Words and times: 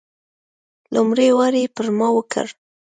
لومړی 0.93 1.29
وار 1.37 1.53
یې 1.61 1.67
پر 1.75 1.87
ما 1.97 2.07
وکړ. 2.15 2.47